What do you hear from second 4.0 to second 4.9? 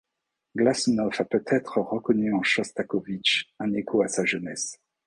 à sa jeunesse.